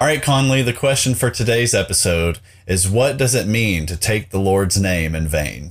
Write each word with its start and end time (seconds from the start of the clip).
All 0.00 0.08
right, 0.08 0.20
Conley, 0.20 0.60
the 0.62 0.72
question 0.72 1.14
for 1.14 1.30
today's 1.30 1.72
episode 1.72 2.40
is 2.66 2.88
what 2.88 3.16
does 3.16 3.34
it 3.34 3.46
mean 3.46 3.86
to 3.86 3.96
take 3.96 4.30
the 4.30 4.40
Lord's 4.40 4.78
name 4.78 5.14
in 5.14 5.28
vain? 5.28 5.70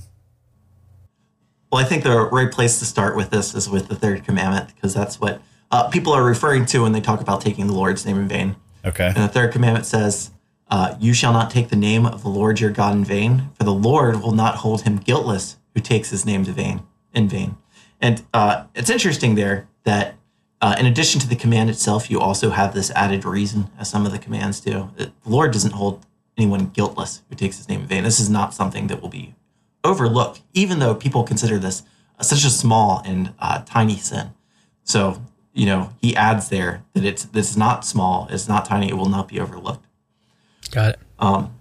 Well, 1.70 1.84
I 1.84 1.86
think 1.86 2.04
the 2.04 2.28
right 2.32 2.50
place 2.50 2.78
to 2.78 2.86
start 2.86 3.16
with 3.16 3.30
this 3.30 3.54
is 3.54 3.68
with 3.68 3.88
the 3.88 3.94
third 3.94 4.24
commandment 4.24 4.74
because 4.74 4.94
that's 4.94 5.20
what 5.20 5.42
uh, 5.70 5.90
people 5.90 6.12
are 6.14 6.24
referring 6.24 6.64
to 6.66 6.82
when 6.82 6.92
they 6.92 7.02
talk 7.02 7.20
about 7.20 7.42
taking 7.42 7.66
the 7.66 7.74
Lord's 7.74 8.06
name 8.06 8.16
in 8.16 8.26
vain. 8.26 8.56
Okay. 8.84 9.06
And 9.06 9.16
the 9.16 9.28
third 9.28 9.52
commandment 9.52 9.84
says, 9.84 10.30
uh, 10.70 10.96
You 10.98 11.12
shall 11.12 11.34
not 11.34 11.50
take 11.50 11.68
the 11.68 11.76
name 11.76 12.06
of 12.06 12.22
the 12.22 12.30
Lord 12.30 12.60
your 12.60 12.70
God 12.70 12.96
in 12.96 13.04
vain, 13.04 13.50
for 13.54 13.64
the 13.64 13.74
Lord 13.74 14.22
will 14.22 14.32
not 14.32 14.56
hold 14.56 14.82
him 14.82 14.96
guiltless 14.96 15.58
who 15.74 15.80
takes 15.80 16.08
his 16.10 16.24
name 16.24 16.44
to 16.44 16.52
vain 16.52 16.82
in 17.12 17.28
vain. 17.28 17.56
And 18.00 18.22
uh, 18.32 18.64
it's 18.74 18.90
interesting 18.90 19.34
there 19.34 19.68
that 19.82 20.16
uh, 20.60 20.76
in 20.78 20.86
addition 20.86 21.20
to 21.20 21.28
the 21.28 21.36
command 21.36 21.68
itself, 21.70 22.10
you 22.10 22.20
also 22.20 22.50
have 22.50 22.74
this 22.74 22.90
added 22.92 23.24
reason, 23.24 23.70
as 23.78 23.90
some 23.90 24.06
of 24.06 24.12
the 24.12 24.18
commands 24.18 24.60
do. 24.60 24.90
The 24.96 25.12
Lord 25.26 25.52
doesn't 25.52 25.72
hold 25.72 26.06
anyone 26.36 26.66
guiltless 26.66 27.22
who 27.28 27.36
takes 27.36 27.58
his 27.58 27.68
name 27.68 27.82
in 27.82 27.86
vain. 27.86 28.04
This 28.04 28.20
is 28.20 28.30
not 28.30 28.54
something 28.54 28.86
that 28.88 29.02
will 29.02 29.08
be 29.08 29.34
overlooked, 29.84 30.40
even 30.54 30.78
though 30.78 30.94
people 30.94 31.22
consider 31.22 31.58
this 31.58 31.82
such 32.20 32.44
a 32.44 32.50
small 32.50 33.02
and 33.04 33.34
uh, 33.38 33.62
tiny 33.66 33.96
sin. 33.96 34.30
So, 34.84 35.22
you 35.52 35.66
know, 35.66 35.90
he 36.00 36.16
adds 36.16 36.48
there 36.48 36.84
that 36.94 37.04
it's 37.04 37.24
this 37.24 37.50
is 37.50 37.56
not 37.56 37.84
small, 37.84 38.28
it's 38.30 38.48
not 38.48 38.64
tiny, 38.64 38.88
it 38.88 38.94
will 38.94 39.08
not 39.08 39.28
be 39.28 39.40
overlooked. 39.40 39.84
Got 40.70 40.90
it. 40.90 40.98
Um, 41.18 41.54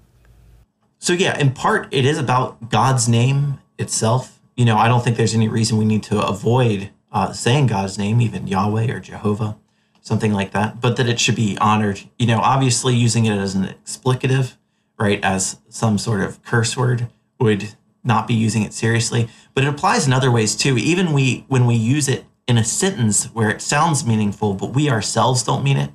so 1.00 1.13
yeah, 1.13 1.38
in 1.38 1.51
part, 1.51 1.88
it 1.91 2.06
is 2.06 2.17
about 2.17 2.69
God's 2.69 3.09
name 3.09 3.59
itself. 3.78 4.40
You 4.56 4.66
know, 4.66 4.78
I 4.78 4.88
don't 4.88 5.03
think 5.03 5.17
there's 5.17 5.35
any 5.35 5.50
reason 5.50 5.78
we 5.78 5.85
need 5.85 6.03
to 6.03 6.25
avoid 6.25 6.91
uh, 7.13 7.31
saying 7.31 7.68
God's 7.68 7.97
name, 7.97 8.19
even 8.19 8.47
Yahweh 8.47 8.91
or 8.91 9.00
Jehovah, 9.00 9.57
something 10.01 10.34
like 10.34 10.51
that, 10.51 10.81
but 10.81 10.97
that 10.97 11.07
it 11.07 11.19
should 11.19 11.35
be 11.35 11.57
honored. 11.59 12.01
You 12.18 12.28
know, 12.28 12.40
obviously 12.40 12.96
using 12.96 13.25
it 13.25 13.38
as 13.38 13.56
an 13.56 13.66
explicative, 13.66 14.56
right, 14.97 15.23
as 15.23 15.59
some 15.69 15.97
sort 15.97 16.22
of 16.22 16.44
curse 16.44 16.75
word 16.75 17.07
would 17.40 17.75
not 18.03 18.28
be 18.28 18.34
using 18.34 18.63
it 18.63 18.73
seriously. 18.73 19.29
But 19.53 19.63
it 19.63 19.68
applies 19.68 20.07
in 20.07 20.13
other 20.13 20.31
ways 20.31 20.56
too. 20.56 20.78
Even 20.78 21.13
we 21.13 21.46
when 21.47 21.66
we 21.66 21.75
use 21.75 22.09
it 22.09 22.25
in 22.47 22.57
a 22.57 22.63
sentence 22.63 23.25
where 23.25 23.50
it 23.50 23.62
sounds 23.62 24.06
meaningful, 24.06 24.56
but 24.56 24.73
we 24.73 24.90
ourselves 24.90 25.44
don't 25.44 25.63
mean 25.63 25.78
it. 25.78 25.91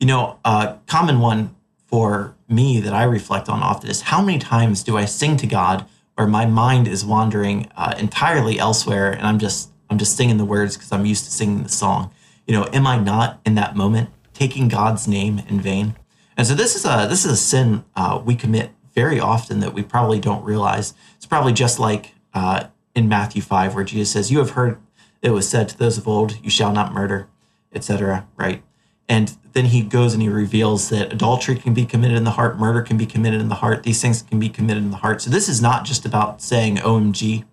You 0.00 0.06
know, 0.06 0.38
a 0.44 0.76
common 0.86 1.20
one 1.20 1.54
for 1.86 2.36
me 2.48 2.80
that 2.80 2.92
I 2.92 3.04
reflect 3.04 3.48
on 3.48 3.62
often 3.62 3.88
is 3.88 4.02
how 4.02 4.20
many 4.20 4.38
times 4.38 4.82
do 4.82 4.96
I 4.96 5.04
sing 5.06 5.36
to 5.38 5.46
God 5.46 5.86
where 6.16 6.26
my 6.26 6.46
mind 6.46 6.88
is 6.88 7.04
wandering 7.04 7.70
uh, 7.76 7.94
entirely 7.98 8.58
elsewhere 8.58 9.12
and 9.12 9.26
I'm 9.26 9.38
just 9.38 9.70
I'm 9.90 9.98
just 9.98 10.16
singing 10.16 10.36
the 10.36 10.44
words 10.44 10.76
because 10.76 10.92
I'm 10.92 11.06
used 11.06 11.24
to 11.24 11.30
singing 11.30 11.62
the 11.62 11.68
song. 11.68 12.10
You 12.46 12.54
know, 12.54 12.68
am 12.72 12.86
I 12.86 12.98
not 12.98 13.40
in 13.44 13.54
that 13.56 13.76
moment 13.76 14.10
taking 14.34 14.68
God's 14.68 15.06
name 15.06 15.42
in 15.48 15.60
vain? 15.60 15.96
And 16.36 16.46
so 16.46 16.54
this 16.54 16.76
is 16.76 16.84
a 16.84 17.06
this 17.08 17.24
is 17.24 17.32
a 17.32 17.36
sin 17.36 17.84
uh, 17.96 18.20
we 18.24 18.34
commit 18.34 18.70
very 18.94 19.20
often 19.20 19.60
that 19.60 19.74
we 19.74 19.82
probably 19.82 20.20
don't 20.20 20.44
realize. 20.44 20.94
It's 21.16 21.26
probably 21.26 21.52
just 21.52 21.78
like 21.78 22.14
uh, 22.34 22.68
in 22.94 23.08
Matthew 23.08 23.42
five 23.42 23.74
where 23.74 23.84
Jesus 23.84 24.12
says, 24.12 24.30
"You 24.30 24.38
have 24.38 24.50
heard 24.50 24.78
it 25.20 25.30
was 25.30 25.48
said 25.48 25.68
to 25.70 25.78
those 25.78 25.98
of 25.98 26.06
old, 26.06 26.38
you 26.42 26.50
shall 26.50 26.72
not 26.72 26.92
murder, 26.92 27.28
etc." 27.72 28.26
Right? 28.36 28.62
And 29.08 29.36
then 29.52 29.66
he 29.66 29.82
goes 29.82 30.12
and 30.12 30.22
he 30.22 30.28
reveals 30.28 30.90
that 30.90 31.12
adultery 31.12 31.56
can 31.56 31.72
be 31.72 31.86
committed 31.86 32.16
in 32.16 32.24
the 32.24 32.32
heart, 32.32 32.58
murder 32.58 32.82
can 32.82 32.98
be 32.98 33.06
committed 33.06 33.40
in 33.40 33.48
the 33.48 33.56
heart, 33.56 33.82
these 33.82 34.00
things 34.00 34.22
can 34.22 34.38
be 34.38 34.50
committed 34.50 34.82
in 34.82 34.90
the 34.90 34.98
heart. 34.98 35.22
So 35.22 35.30
this 35.30 35.48
is 35.48 35.62
not 35.62 35.84
just 35.84 36.04
about 36.04 36.42
saying 36.42 36.76
OMG. 36.76 37.44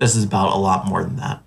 This 0.00 0.16
is 0.16 0.24
about 0.24 0.52
a 0.52 0.58
lot 0.58 0.86
more 0.86 1.04
than 1.04 1.16
that. 1.16 1.42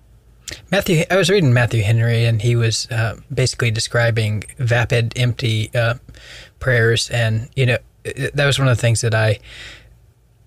Matthew, 0.70 1.04
I 1.10 1.16
was 1.16 1.30
reading 1.30 1.52
Matthew 1.52 1.82
Henry, 1.82 2.24
and 2.24 2.40
he 2.40 2.56
was 2.56 2.90
uh, 2.90 3.16
basically 3.32 3.70
describing 3.70 4.44
vapid, 4.58 5.12
empty 5.16 5.70
uh, 5.74 5.94
prayers, 6.58 7.10
and 7.10 7.48
you 7.54 7.66
know 7.66 7.78
that 8.04 8.46
was 8.46 8.58
one 8.58 8.68
of 8.68 8.76
the 8.76 8.80
things 8.80 9.00
that 9.02 9.14
I 9.14 9.40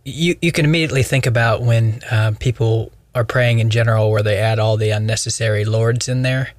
you 0.04 0.36
you 0.42 0.52
can 0.52 0.66
immediately 0.66 1.04
think 1.04 1.26
about 1.26 1.62
when 1.62 2.02
uh, 2.10 2.34
people 2.40 2.92
are 3.14 3.26
praying 3.26 3.60
in 3.60 3.70
general, 3.70 4.10
where 4.10 4.24
they 4.24 4.38
add 4.38 4.58
all 4.58 4.78
the 4.78 4.90
unnecessary 4.90 5.66
lords 5.66 6.08
in 6.08 6.22
there 6.22 6.52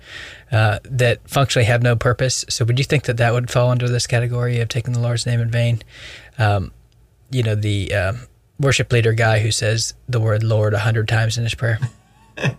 uh, 0.51 0.79
that 0.85 1.27
functionally 1.29 1.65
have 1.65 1.83
no 1.83 1.97
purpose. 1.97 2.45
So, 2.49 2.65
would 2.65 2.79
you 2.79 2.85
think 2.85 3.05
that 3.05 3.17
that 3.17 3.33
would 3.33 3.51
fall 3.51 3.71
under 3.71 3.89
this 3.89 4.07
category 4.07 4.61
of 4.61 4.69
taking 4.69 4.93
the 4.93 5.01
Lord's 5.01 5.27
name 5.27 5.41
in 5.41 5.51
vain? 5.51 5.83
Um, 6.39 6.73
you 7.31 7.43
know, 7.43 7.55
the 7.55 7.95
uh, 7.95 8.13
worship 8.61 8.93
leader 8.93 9.13
guy 9.13 9.41
who 9.41 9.51
says 9.51 9.95
the 10.09 10.21
word 10.21 10.43
Lord 10.43 10.75
a 10.75 10.81
hundred 10.81 11.09
times 11.09 11.39
in 11.39 11.45
his 11.45 11.55
prayer. 11.55 11.79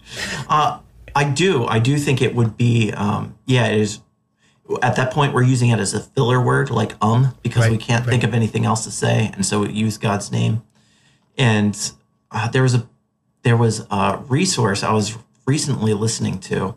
uh, 0.49 0.79
I 1.15 1.23
do. 1.29 1.65
I 1.65 1.79
do 1.79 1.97
think 1.97 2.21
it 2.21 2.35
would 2.35 2.57
be. 2.57 2.91
Um, 2.91 3.37
yeah, 3.45 3.67
it 3.67 3.79
is. 3.79 3.99
At 4.81 4.95
that 4.95 5.11
point, 5.11 5.33
we're 5.33 5.43
using 5.43 5.69
it 5.69 5.79
as 5.79 5.93
a 5.93 5.99
filler 5.99 6.41
word, 6.41 6.69
like 6.69 6.93
um, 7.03 7.35
because 7.43 7.63
Right, 7.63 7.71
we 7.71 7.77
can't 7.77 8.05
right. 8.05 8.11
think 8.11 8.23
of 8.23 8.33
anything 8.33 8.65
else 8.65 8.83
to 8.85 8.91
say, 8.91 9.29
and 9.33 9.45
so 9.45 9.61
we 9.61 9.71
use 9.71 9.97
God's 9.97 10.31
name. 10.31 10.63
And 11.37 11.77
uh, 12.31 12.49
there 12.49 12.63
was 12.63 12.73
a 12.75 12.87
there 13.43 13.57
was 13.57 13.85
a 13.91 14.23
resource 14.27 14.83
I 14.83 14.93
was 14.93 15.17
recently 15.45 15.93
listening 15.93 16.39
to 16.41 16.75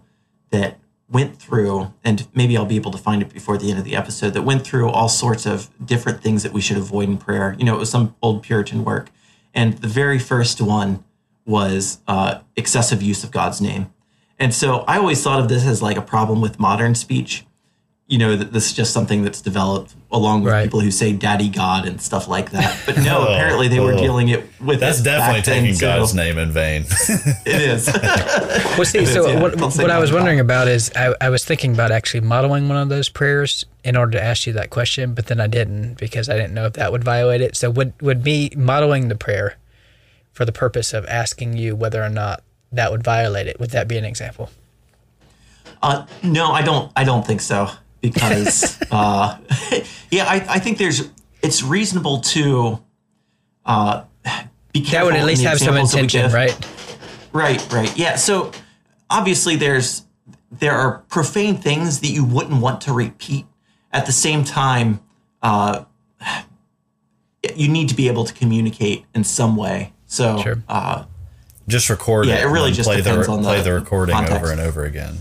that 0.50 0.78
went 1.08 1.38
through, 1.38 1.92
and 2.02 2.26
maybe 2.34 2.56
I'll 2.56 2.66
be 2.66 2.74
able 2.76 2.90
to 2.90 2.98
find 2.98 3.22
it 3.22 3.32
before 3.32 3.56
the 3.56 3.70
end 3.70 3.78
of 3.78 3.84
the 3.84 3.94
episode. 3.94 4.30
That 4.34 4.42
went 4.42 4.66
through 4.66 4.88
all 4.90 5.08
sorts 5.08 5.46
of 5.46 5.70
different 5.84 6.20
things 6.22 6.42
that 6.42 6.52
we 6.52 6.60
should 6.60 6.76
avoid 6.76 7.08
in 7.08 7.16
prayer. 7.18 7.54
You 7.56 7.64
know, 7.64 7.76
it 7.76 7.78
was 7.78 7.90
some 7.90 8.16
old 8.20 8.42
Puritan 8.42 8.84
work, 8.84 9.10
and 9.54 9.74
the 9.78 9.88
very 9.88 10.18
first 10.18 10.60
one 10.60 11.04
was 11.47 11.98
uh, 12.09 12.41
excessive 12.57 13.03
use 13.03 13.25
of 13.25 13.31
God's 13.31 13.60
name. 13.60 13.93
And 14.39 14.53
so 14.53 14.81
I 14.81 14.98
always 14.98 15.22
thought 15.22 15.41
of 15.41 15.48
this 15.48 15.65
as 15.65 15.81
like 15.83 15.97
a 15.97 16.03
problem 16.03 16.41
with 16.41 16.59
modern 16.60 16.95
speech. 16.95 17.45
You 18.09 18.19
know, 18.19 18.37
that 18.37 18.53
this 18.53 18.66
is 18.66 18.72
just 18.72 18.93
something 18.93 19.25
that's 19.25 19.41
developed 19.41 19.97
along 20.13 20.45
with 20.45 20.53
Right. 20.53 20.63
people 20.63 20.78
who 20.78 20.93
say 20.93 21.13
daddy 21.13 21.48
God 21.48 21.89
and 21.89 22.01
stuff 22.01 22.28
like 22.28 22.51
that. 22.53 22.81
But 22.87 22.98
no, 22.98 23.22
apparently 23.28 23.66
they 23.66 23.81
were 23.81 23.95
oh. 23.95 23.98
dealing 23.98 24.28
it 24.28 24.45
with 24.60 24.78
That's 24.78 25.01
definitely 25.03 25.41
back 25.41 25.45
then, 25.47 25.63
taking 25.65 25.75
too. 25.75 25.87
God's 25.87 26.15
name 26.15 26.39
in 26.39 26.53
vain. 26.53 26.84
It 27.47 27.63
is. 27.63 27.89
Well, 28.77 28.84
see, 28.84 28.98
It 28.98 29.04
is, 29.04 29.13
so 29.13 29.27
yeah. 29.27 29.41
what, 29.41 29.59
what 29.59 29.91
I 29.91 29.98
was 29.98 30.10
to 30.10 30.16
wondering 30.16 30.39
about 30.39 30.69
is 30.69 30.93
I, 30.95 31.15
I 31.21 31.31
was 31.31 31.45
thinking 31.45 31.72
about 31.72 31.91
actually 31.91 32.21
modeling 32.21 32.69
one 32.69 32.77
of 32.77 32.89
those 32.91 33.09
prayers 33.09 33.65
in 33.83 33.97
order 33.97 34.13
to 34.13 34.22
ask 34.22 34.47
you 34.47 34.53
that 34.53 34.71
question, 34.71 35.15
but 35.15 35.27
then 35.27 35.41
I 35.41 35.47
didn't 35.48 35.95
because 35.98 36.28
I 36.28 36.37
didn't 36.37 36.54
know 36.54 36.66
if 36.66 36.75
that 36.75 36.93
would 36.93 37.03
violate 37.03 37.41
it. 37.41 37.57
So 37.57 37.71
would 37.71 38.01
would 38.03 38.22
me 38.25 38.51
modeling 38.57 39.09
the 39.09 39.16
prayer 39.16 39.57
for 40.36 40.44
the 40.44 40.53
purpose 40.53 40.92
of 40.92 41.06
asking 41.06 41.56
you 41.56 41.74
whether 41.74 42.03
or 42.03 42.10
not 42.10 42.42
that 42.71 42.92
would 42.92 43.03
violate 43.03 43.47
it? 43.47 43.59
Would 43.59 43.71
that 43.71 43.88
be 43.88 43.97
an 43.97 44.04
example? 44.04 44.50
Uh, 45.83 46.06
no, 46.22 46.53
I 46.53 46.60
don't. 46.60 46.92
I 46.94 47.04
don't 47.04 47.27
think 47.27 47.41
so 47.41 47.71
because, 48.03 48.78
uh, 48.91 49.38
yeah, 50.10 50.24
I, 50.24 50.44
I 50.48 50.59
think 50.59 50.77
there's. 50.77 51.09
It's 51.42 51.62
reasonable 51.62 52.21
to 52.21 52.83
uh, 53.65 54.04
be 54.72 54.80
That 54.91 55.04
would 55.04 55.15
at 55.15 55.24
least 55.24 55.42
have 55.44 55.59
some 55.59 55.77
examples 55.77 55.92
that 55.92 55.97
we 55.98 56.03
intention, 56.03 56.33
right? 56.33 56.68
Right, 57.33 57.72
right. 57.72 57.97
Yeah. 57.97 58.16
So 58.16 58.53
obviously 59.09 59.56
there's 59.56 60.03
there 60.50 60.72
are 60.72 61.04
profane 61.09 61.56
things 61.56 62.00
that 62.00 62.09
you 62.09 62.24
wouldn't 62.24 62.60
want 62.60 62.83
to 62.83 62.92
repeat. 62.92 63.47
At 63.92 64.06
the 64.06 64.12
same 64.12 64.44
time, 64.44 65.00
uh, 65.42 65.84
you 67.54 67.68
need 67.68 67.88
to 67.88 67.94
be 67.94 68.09
able 68.09 68.24
to 68.24 68.34
communicate 68.34 69.04
in 69.15 69.24
some 69.24 69.56
way. 69.56 69.92
So 70.06 70.41
Sure. 70.42 70.62
uh, 70.68 71.04
Just 71.68 71.91
record 71.91 72.26
Yeah, 72.26 72.36
it. 72.36 72.42
it 72.44 72.47
really 72.48 72.68
and 72.68 72.76
just 72.76 72.86
play 72.86 72.97
depends 72.98 73.26
the, 73.26 73.32
on 73.32 73.42
the 73.42 73.48
play 73.48 73.62
the 73.62 73.72
recording 73.74 74.14
context. 74.14 74.36
over 74.42 74.53
and 74.53 74.60
over 74.60 74.84
again. 74.84 75.16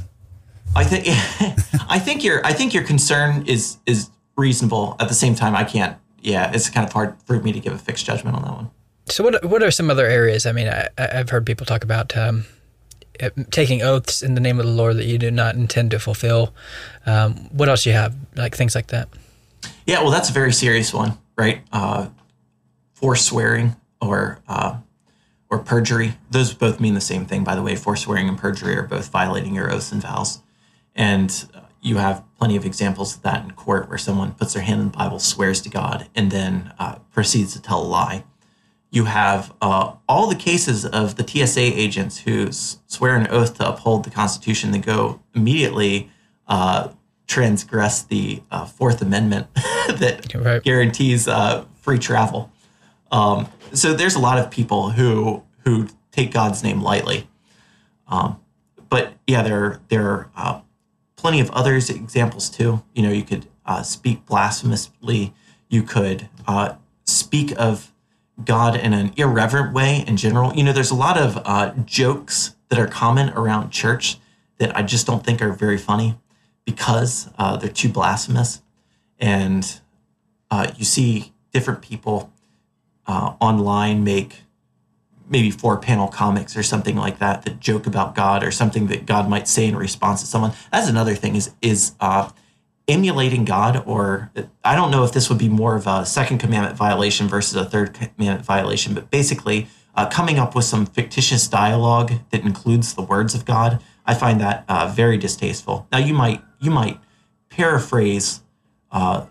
I 0.76 0.84
think 0.84 1.06
I 1.90 2.00
think 2.00 2.24
your 2.24 2.46
I 2.46 2.54
think 2.54 2.74
your 2.74 2.84
concern 2.84 3.46
is 3.48 3.78
is 3.86 4.10
reasonable. 4.38 4.96
At 5.00 5.08
the 5.08 5.14
same 5.16 5.34
time, 5.36 5.56
I 5.56 5.64
can't. 5.64 5.98
Yeah, 6.22 6.52
it's 6.54 6.70
kind 6.70 6.86
of 6.86 6.92
hard 6.94 7.16
for 7.26 7.40
me 7.40 7.52
to 7.54 7.60
give 7.60 7.74
a 7.74 7.78
fixed 7.78 8.06
judgment 8.06 8.36
on 8.36 8.42
that 8.44 8.52
one. 8.52 8.72
So 9.08 9.24
what 9.24 9.44
what 9.46 9.64
are 9.64 9.72
some 9.72 9.90
other 9.90 10.06
areas? 10.06 10.46
I 10.46 10.52
mean, 10.52 10.68
I, 10.68 10.88
I- 10.98 11.20
I've 11.20 11.30
heard 11.30 11.46
people 11.46 11.66
talk 11.66 11.84
about 11.84 12.16
um, 12.18 12.46
uh, 13.22 13.30
taking 13.52 13.82
oaths 13.82 14.22
in 14.22 14.34
the 14.36 14.42
name 14.42 14.60
of 14.60 14.66
the 14.66 14.72
Lord 14.72 14.98
that 14.98 15.06
you 15.06 15.18
do 15.18 15.32
not 15.32 15.56
intend 15.56 15.92
to 15.92 16.00
fulfill. 16.00 16.54
Um, 17.06 17.36
what 17.52 17.70
else 17.70 17.84
do 17.84 17.90
you 17.92 17.96
have? 17.96 18.14
Like 18.36 18.56
things 18.56 18.76
like 18.76 18.88
that. 18.88 19.08
Yeah, 19.86 20.02
well, 20.02 20.12
that's 20.12 20.30
a 20.30 20.34
very 20.34 20.52
serious 20.54 20.94
one, 20.94 21.18
right? 21.38 21.62
Uh, 21.72 22.08
forswearing 22.94 23.76
or 24.06 24.40
uh, 24.48 24.78
or 25.50 25.60
perjury. 25.60 26.14
Those 26.32 26.54
both 26.54 26.80
mean 26.80 26.94
the 26.94 27.02
same 27.02 27.26
thing, 27.26 27.44
by 27.44 27.56
the 27.56 27.62
way. 27.62 27.76
Forswearing 27.76 28.28
and 28.30 28.38
perjury 28.38 28.76
are 28.78 28.84
both 28.84 29.10
violating 29.10 29.54
your 29.56 29.72
oaths 29.72 29.92
and 29.92 30.02
vows, 30.02 30.40
and 30.96 31.48
uh, 31.54 31.62
you 31.82 31.98
have 31.98 32.24
plenty 32.38 32.56
of 32.56 32.66
examples 32.66 33.16
of 33.16 33.22
that 33.24 33.44
in 33.44 33.52
court 33.52 33.90
where 33.90 33.98
someone 33.98 34.32
puts 34.34 34.54
their 34.54 34.64
hand 34.64 34.82
in 34.82 34.92
the 34.92 34.98
Bible, 34.98 35.20
swears 35.20 35.62
to 35.62 35.70
God, 35.70 36.08
and 36.16 36.32
then 36.32 36.74
uh, 36.80 36.96
proceeds 37.12 37.54
to 37.54 37.62
tell 37.62 37.82
a 37.82 37.86
lie. 37.88 38.24
You 38.92 39.06
have 39.06 39.54
uh, 39.62 39.94
all 40.08 40.28
the 40.28 40.36
cases 40.36 40.86
of 40.86 41.16
the 41.18 41.28
TSA 41.28 41.60
agents 41.60 42.20
who 42.20 42.52
swear 42.52 43.16
an 43.18 43.28
oath 43.28 43.58
to 43.58 43.68
uphold 43.70 44.06
the 44.06 44.10
Constitution 44.10 44.72
that 44.72 44.86
go 44.86 45.20
immediately 45.36 46.10
uh, 46.48 46.90
transgress 47.28 48.04
the 48.04 48.42
uh, 48.52 48.66
Fourth 48.66 49.02
Amendment 49.02 49.48
that 49.56 50.34
Right. 50.34 50.64
guarantees 50.64 51.28
uh, 51.28 51.66
free 51.82 52.00
travel. 52.00 52.52
Um, 53.12 53.48
so 53.76 53.94
there's 53.94 54.16
a 54.16 54.20
lot 54.20 54.38
of 54.38 54.52
people 54.52 54.92
who 54.92 55.44
who 55.64 55.88
take 56.12 56.32
God's 56.32 56.64
name 56.64 56.82
lightly. 56.82 57.28
Um, 58.08 58.40
but 58.90 59.14
yeah, 59.28 59.42
there 59.42 59.82
there 59.90 60.08
are 60.08 60.30
uh, 60.36 60.62
plenty 61.16 61.40
of 61.40 61.50
others 61.52 61.90
examples 61.90 62.50
too. 62.50 62.84
You 62.94 63.04
know, 63.04 63.12
you 63.12 63.24
could 63.24 63.48
uh, 63.66 63.84
speak 63.84 64.26
blasphemously. 64.26 65.34
You 65.70 65.84
could 65.84 66.30
uh, 66.48 66.76
speak 67.06 67.54
of 67.58 67.92
God 68.44 68.76
in 68.76 68.94
an 68.94 69.14
irreverent 69.16 69.74
way 69.74 70.04
in 70.06 70.18
general. 70.18 70.54
You 70.54 70.64
know, 70.64 70.74
there's 70.74 70.92
a 70.92 70.96
lot 70.96 71.18
of 71.18 71.42
uh, 71.46 71.74
jokes 71.86 72.56
that 72.70 72.80
are 72.80 72.88
common 72.88 73.30
around 73.30 73.72
church 73.72 74.18
that 74.58 74.76
I 74.76 74.84
just 74.84 75.08
don't 75.08 75.24
think 75.24 75.42
are 75.42 75.52
very 75.52 75.78
funny 75.78 76.18
because 76.66 77.30
uh, 77.38 77.58
they're 77.58 77.70
too 77.70 77.90
blasphemous. 77.90 78.62
And 79.20 79.80
uh, 80.52 80.72
you 80.78 80.86
see 80.86 81.34
different 81.52 81.82
people 81.82 82.32
uh, 83.08 83.34
online 83.40 84.04
make 84.04 84.44
maybe 85.28 85.50
four 85.50 85.78
panel 85.78 86.08
comics 86.08 86.56
or 86.56 86.64
something 86.64 86.96
like 86.96 87.20
that 87.20 87.44
that 87.44 87.60
joke 87.60 87.88
about 87.88 88.16
God 88.16 88.44
or 88.44 88.52
something 88.52 88.88
that 88.88 89.06
God 89.06 89.30
might 89.30 89.48
say 89.48 89.66
in 89.66 89.76
response 89.76 90.22
to 90.22 90.28
someone. 90.28 90.54
That's 90.72 90.90
another 90.90 91.16
thing 91.16 91.36
is 91.36 91.52
is 91.62 91.94
uh, 92.00 92.30
emulating 92.88 93.46
God, 93.46 93.84
or 93.86 94.32
I 94.64 94.76
don't 94.76 94.92
know 94.92 95.04
if 95.04 95.12
this 95.12 95.30
would 95.30 95.40
be 95.40 95.50
more 95.50 95.76
of 95.76 95.88
a 95.88 96.06
second 96.06 96.38
commandment 96.40 96.76
violation 96.76 97.28
versus 97.28 97.56
a 97.56 97.66
third 97.66 97.94
commandment 97.94 98.46
violation, 98.46 98.94
but 98.94 99.10
basically 99.10 99.68
uh, 99.96 100.08
coming 100.08 100.38
up 100.38 100.56
with 100.56 100.66
some 100.66 100.86
fictitious 100.86 101.48
dialogue 101.48 102.14
that 102.32 102.42
includes 102.42 102.94
the 102.94 103.02
words 103.02 103.34
of 103.34 103.46
God. 103.46 103.82
I 104.06 104.14
find 104.14 104.40
that 104.42 104.66
uh, 104.68 104.88
very 104.94 105.18
distasteful. 105.18 105.88
Now 105.92 105.98
you 105.98 106.14
might 106.14 106.44
you 106.60 106.70
might 106.70 107.00
paraphrase 107.50 108.42
uh, 108.92 109.26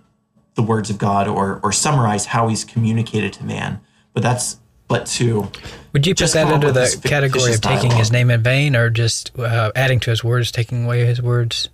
the 0.54 0.62
words 0.62 0.90
of 0.90 0.98
God 0.98 1.28
or 1.28 1.60
or 1.62 1.72
summarize 1.72 2.26
how 2.26 2.48
He's 2.48 2.64
communicated 2.64 3.32
to 3.34 3.44
man, 3.44 3.80
but 4.12 4.22
that's 4.22 4.58
but 4.88 5.06
to 5.06 5.50
Would 5.92 6.06
you 6.06 6.14
put 6.14 6.32
that 6.32 6.46
under 6.46 6.70
the 6.70 7.00
category 7.04 7.54
of 7.54 7.60
taking 7.60 7.90
his 7.90 8.12
name 8.12 8.30
in 8.30 8.42
vain, 8.42 8.76
or 8.76 8.90
just 8.90 9.36
uh, 9.38 9.72
adding 9.74 10.00
to 10.00 10.10
his 10.10 10.22
words, 10.22 10.52
taking 10.52 10.84
away 10.84 11.04
his 11.04 11.22
words? 11.22 11.68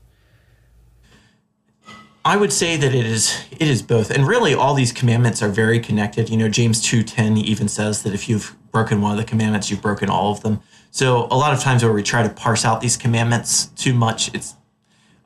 I 2.25 2.37
would 2.37 2.53
say 2.53 2.77
that 2.77 2.95
it 2.95 3.07
is 3.07 3.45
it 3.51 3.67
is 3.67 3.83
both, 3.83 4.11
and 4.11 4.27
really 4.27 4.55
all 4.55 4.75
these 4.75 4.93
commandments 4.93 5.43
are 5.43 5.49
very 5.49 5.81
connected. 5.81 6.29
You 6.29 6.37
know, 6.37 6.49
James 6.49 6.81
two 6.81 7.03
ten 7.03 7.37
even 7.37 7.69
says 7.69 8.03
that 8.03 8.15
if 8.15 8.29
you've 8.29 8.57
broken 8.71 9.01
one 9.01 9.13
of 9.13 9.19
the 9.19 9.25
commandments, 9.25 9.71
you've 9.71 9.83
broken 9.83 10.09
all 10.09 10.31
of 10.31 10.43
them. 10.43 10.61
So 10.91 11.27
a 11.31 11.37
lot 11.37 11.53
of 11.53 11.61
times 11.61 11.83
where 11.83 11.93
we 11.93 12.03
try 12.03 12.23
to 12.23 12.29
parse 12.29 12.65
out 12.65 12.81
these 12.81 12.97
commandments 12.97 13.67
too 13.67 13.95
much, 13.95 14.33
it's 14.35 14.55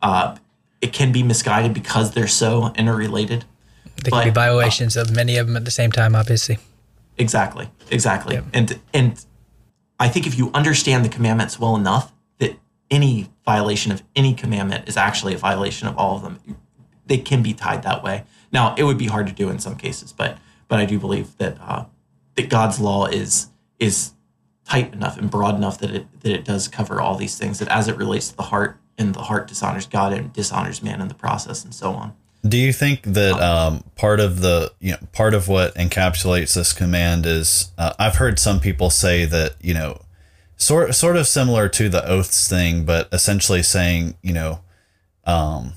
uh, 0.03 0.37
it 0.85 0.93
can 0.93 1.13
be 1.13 1.23
misguided 1.23 1.73
because 1.73 2.13
they're 2.13 2.27
so 2.27 2.71
interrelated. 2.77 3.47
There 4.03 4.11
can 4.11 4.25
be 4.25 4.29
But, 4.29 4.29
uh, 4.29 4.33
violations 4.33 4.97
of 4.99 5.11
many 5.11 5.39
of 5.39 5.47
them 5.47 5.57
at 5.57 5.65
the 5.65 5.71
same 5.71 5.91
time, 5.91 6.15
obviously. 6.15 6.59
Exactly, 7.17 7.71
exactly, 7.91 8.41
and 8.53 8.79
and 8.93 9.25
I 9.99 10.09
think 10.09 10.27
if 10.27 10.37
you 10.37 10.51
understand 10.53 11.05
the 11.05 11.09
commandments 11.09 11.59
well 11.59 11.75
enough, 11.77 12.13
that 12.39 12.59
any 12.91 13.31
violation 13.47 13.93
of 13.93 14.03
any 14.15 14.35
commandment 14.35 14.89
is 14.89 14.97
actually 14.97 15.33
a 15.33 15.39
violation 15.39 15.89
of 15.89 15.97
all 15.97 16.17
of 16.17 16.23
them. 16.23 16.39
They 17.07 17.19
can 17.19 17.43
be 17.43 17.55
tied 17.55 17.83
that 17.85 18.03
way. 18.03 18.25
Now, 18.53 18.75
it 18.77 18.85
would 18.85 18.99
be 18.99 19.07
hard 19.07 19.27
to 19.29 19.33
do 19.33 19.49
in 19.49 19.59
some 19.59 19.77
cases, 19.77 20.13
but 20.13 20.37
but 20.69 20.81
I 20.81 20.85
do 20.85 20.99
believe 20.99 21.39
that 21.39 21.57
uh, 21.61 21.85
that 22.35 22.51
God's 22.51 22.79
law 22.79 23.07
is 23.07 23.49
is 23.79 24.13
tight 24.67 24.93
enough 24.93 25.17
and 25.17 25.31
broad 25.31 25.55
enough 25.55 25.79
that 25.79 25.91
it 25.91 26.21
that 26.21 26.33
it 26.33 26.45
does 26.45 26.69
cover 26.69 27.01
all 27.01 27.15
these 27.15 27.39
things. 27.39 27.59
That 27.61 27.69
as 27.69 27.89
it 27.89 27.97
relates 27.97 28.29
to 28.31 28.37
the 28.37 28.43
heart, 28.55 28.81
and 28.99 29.15
the 29.15 29.23
heart 29.23 29.49
dishonors 29.49 29.87
God 29.87 30.13
and 30.13 30.33
dishonors 30.33 30.83
man 30.83 31.01
in 31.01 31.09
the 31.09 31.15
process, 31.15 31.65
and 31.65 31.75
so 31.75 31.93
on. 31.93 32.15
Do 32.47 32.59
you 32.59 32.73
think 32.75 33.03
that 33.05 33.41
um, 33.41 33.85
part 33.97 34.21
of 34.21 34.41
the 34.41 34.73
you 34.81 34.93
know 34.93 34.99
part 35.13 35.35
of 35.35 35.49
what 35.49 35.75
encapsulates 35.75 36.55
this 36.55 36.73
command 36.73 37.25
is 37.25 37.73
uh, 37.79 37.95
I've 37.99 38.17
heard 38.17 38.39
some 38.39 38.61
people 38.61 38.91
say 38.91 39.25
that 39.25 39.55
you 39.61 39.75
know 39.75 40.03
sort 40.57 40.95
sort 40.95 41.17
of 41.17 41.27
similar 41.27 41.69
to 41.71 41.89
the 41.89 42.07
oaths 42.07 42.49
thing, 42.49 42.85
but 42.85 43.09
essentially 43.13 43.63
saying 43.63 44.17
you 44.23 44.35
know 44.35 44.61
um, 45.25 45.73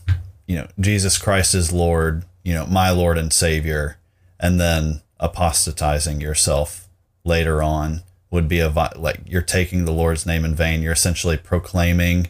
you 0.46 0.56
know 0.58 0.68
Jesus 0.80 1.18
Christ 1.18 1.56
is 1.56 1.72
Lord, 1.72 2.26
you 2.44 2.54
know 2.54 2.66
my 2.66 2.90
Lord 2.90 3.18
and 3.18 3.32
Savior, 3.32 3.98
and 4.40 4.60
then 4.60 5.02
apostatizing 5.20 6.20
yourself 6.22 6.90
later 7.24 7.64
on 7.64 8.02
would 8.30 8.48
be 8.48 8.60
a 8.60 8.70
like 8.98 9.22
you're 9.26 9.42
taking 9.42 9.86
the 9.86 9.94
Lord's 9.94 10.26
name 10.26 10.44
in 10.44 10.54
vain. 10.54 10.82
You're 10.82 10.94
essentially 10.94 11.38
proclaiming 11.38 12.30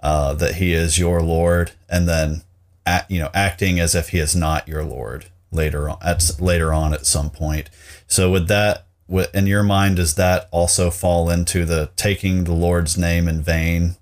uh, 0.00 0.34
that 0.34 0.56
He 0.56 0.72
is 0.72 0.98
your 0.98 1.22
Lord, 1.22 1.72
and 1.88 2.08
then 2.08 2.42
act, 2.86 3.10
you 3.10 3.20
know 3.20 3.30
acting 3.34 3.80
as 3.80 3.94
if 3.94 4.10
He 4.10 4.18
is 4.18 4.34
not 4.34 4.68
your 4.68 4.84
Lord 4.84 5.26
later 5.50 5.88
on 5.88 5.98
at 6.02 6.40
later 6.40 6.72
on 6.72 6.94
at 6.94 7.06
some 7.06 7.30
point. 7.30 7.70
So 8.06 8.30
would 8.30 8.48
that 8.48 8.86
in 9.32 9.46
your 9.46 9.62
mind 9.62 9.96
does 9.96 10.14
that 10.16 10.48
also 10.50 10.90
fall 10.90 11.30
into 11.30 11.64
the 11.64 11.90
taking 11.96 12.44
the 12.44 12.52
Lord's 12.52 12.98
name 12.98 13.28
in 13.28 13.42
vain? 13.42 13.96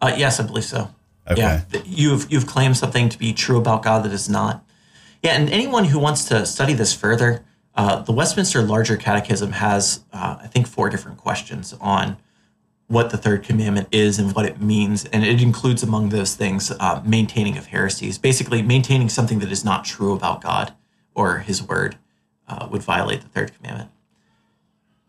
Uh, 0.00 0.14
yes, 0.16 0.38
I 0.38 0.46
believe 0.46 0.64
so. 0.64 0.90
Okay. 1.30 1.40
Yeah, 1.40 1.62
you've 1.84 2.30
you've 2.30 2.46
claimed 2.46 2.76
something 2.76 3.08
to 3.08 3.18
be 3.18 3.32
true 3.32 3.58
about 3.58 3.82
God 3.82 4.04
that 4.04 4.12
is 4.12 4.28
not. 4.28 4.64
Yeah, 5.22 5.32
and 5.32 5.50
anyone 5.50 5.86
who 5.86 5.98
wants 5.98 6.24
to 6.26 6.46
study 6.46 6.74
this 6.74 6.94
further, 6.94 7.44
uh, 7.74 8.02
the 8.02 8.12
Westminster 8.12 8.62
Larger 8.62 8.96
Catechism 8.96 9.52
has, 9.52 10.04
uh, 10.12 10.38
I 10.40 10.46
think, 10.46 10.68
four 10.68 10.88
different 10.88 11.18
questions 11.18 11.74
on 11.80 12.16
what 12.88 13.10
the 13.10 13.18
third 13.18 13.44
commandment 13.44 13.86
is 13.92 14.18
and 14.18 14.34
what 14.34 14.46
it 14.46 14.60
means, 14.60 15.04
and 15.06 15.24
it 15.24 15.42
includes 15.42 15.82
among 15.82 16.08
those 16.08 16.34
things 16.34 16.70
uh, 16.80 17.02
maintaining 17.04 17.56
of 17.56 17.66
heresies. 17.66 18.18
Basically, 18.18 18.62
maintaining 18.62 19.10
something 19.10 19.38
that 19.40 19.52
is 19.52 19.64
not 19.64 19.84
true 19.84 20.14
about 20.14 20.42
God 20.42 20.72
or 21.14 21.38
His 21.38 21.62
Word 21.62 21.96
uh, 22.48 22.66
would 22.70 22.82
violate 22.82 23.20
the 23.20 23.28
third 23.28 23.54
commandment. 23.54 23.90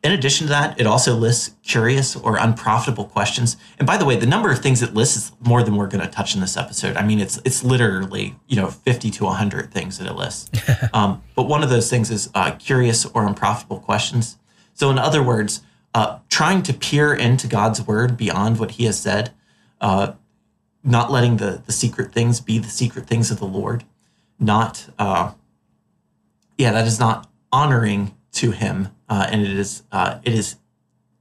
In 0.02 0.14
addition 0.14 0.48
to 0.48 0.52
that, 0.52 0.80
it 0.80 0.88
also 0.88 1.14
lists 1.14 1.56
curious 1.62 2.16
or 2.16 2.38
unprofitable 2.38 3.06
questions. 3.06 3.58
And 3.78 3.86
by 3.86 3.98
the 3.98 4.06
way, 4.06 4.16
the 4.16 4.26
number 4.26 4.50
of 4.50 4.60
things 4.60 4.82
it 4.82 4.94
lists 4.94 5.18
is 5.18 5.32
more 5.42 5.62
than 5.62 5.76
we're 5.76 5.88
going 5.88 6.04
to 6.04 6.10
touch 6.10 6.36
in 6.36 6.42
this 6.42 6.56
episode. 6.56 6.96
I 6.96 7.06
mean, 7.06 7.20
it's 7.20 7.40
it's 7.44 7.64
literally 7.64 8.36
you 8.48 8.58
know 8.58 8.68
fifty 8.68 9.10
to 9.12 9.26
hundred 9.28 9.74
things 9.74 9.98
that 9.98 10.08
it 10.08 10.16
lists. 10.16 10.50
um, 10.94 11.22
but 11.36 11.44
one 11.44 11.64
of 11.64 11.70
those 11.70 11.90
things 11.90 12.12
is 12.12 12.30
uh, 12.34 12.52
curious 12.52 13.06
or 13.06 13.26
unprofitable 13.26 13.80
questions. 13.80 14.38
So, 14.74 14.90
in 14.90 14.98
other 14.98 15.22
words, 15.22 15.62
uh, 15.94 16.20
trying 16.30 16.64
to 16.64 16.74
peer 16.74 17.14
into 17.14 17.48
God's 17.48 17.82
word 17.82 18.18
beyond 18.18 18.60
what 18.60 18.72
He 18.72 18.86
has 18.86 19.00
said, 19.00 19.32
uh, 19.82 20.14
not 20.84 21.12
letting 21.12 21.38
the 21.38 21.62
the 21.66 21.72
secret 21.72 22.12
things 22.12 22.40
be 22.42 22.60
the 22.60 22.70
secret 22.70 23.08
things 23.08 23.32
of 23.32 23.40
the 23.40 23.46
Lord, 23.46 23.84
not 24.40 24.90
uh, 24.98 25.34
yeah, 26.60 26.74
that 26.74 26.86
is 26.86 27.00
not 27.00 27.30
honoring 27.52 28.16
to 28.34 28.52
him, 28.52 28.90
uh, 29.08 29.28
and 29.32 29.42
it 29.42 29.52
is 29.52 29.84
uh, 29.92 30.20
it 30.24 30.34
is 30.34 30.58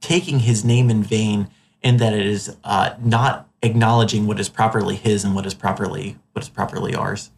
taking 0.01 0.39
his 0.39 0.63
name 0.63 0.89
in 0.89 1.01
vain, 1.01 1.49
in 1.81 1.97
that 1.97 2.13
it 2.13 2.25
is 2.25 2.55
uh, 2.63 2.93
not 3.01 3.47
acknowledging 3.61 4.27
what 4.27 4.39
is 4.39 4.49
properly 4.49 4.95
his 4.95 5.23
and 5.23 5.35
what 5.35 5.45
is 5.45 5.53
properly 5.53 6.17
what 6.33 6.43
is 6.43 6.49
properly 6.49 6.93
ours. 6.93 7.31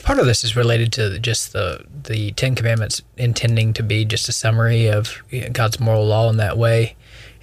Part 0.00 0.18
of 0.18 0.26
this 0.26 0.44
is 0.44 0.56
related 0.56 0.92
to 0.94 1.18
just 1.18 1.52
the 1.52 1.84
the 2.04 2.32
Ten 2.32 2.54
Commandments 2.54 3.02
intending 3.16 3.72
to 3.74 3.82
be 3.82 4.04
just 4.04 4.28
a 4.28 4.32
summary 4.32 4.86
of 4.86 5.22
God's 5.52 5.80
moral 5.80 6.06
law 6.06 6.28
in 6.30 6.36
that 6.38 6.58
way, 6.58 6.96